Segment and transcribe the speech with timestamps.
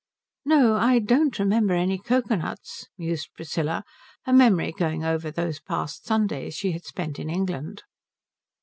[0.45, 3.83] "No, I don't remember any cocoa nuts," mused Priscilla,
[4.23, 7.83] her memory going over those past Sundays she had spent in England.